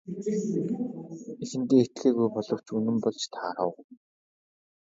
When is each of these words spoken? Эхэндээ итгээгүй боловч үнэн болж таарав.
Эхэндээ 1.43 1.79
итгээгүй 1.85 2.27
боловч 2.35 2.65
үнэн 2.77 2.97
болж 3.03 3.21
таарав. 3.33 3.71